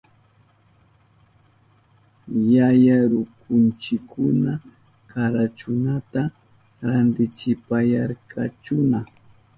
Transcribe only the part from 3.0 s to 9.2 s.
rukunchikuna karakunata rantichipayarkakuna.